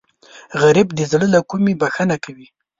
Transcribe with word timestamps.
غریب 0.61 0.87
د 0.95 0.99
زړه 1.11 1.27
له 1.33 1.39
کومې 1.49 1.73
بښنه 1.81 2.15
کوي 2.25 2.47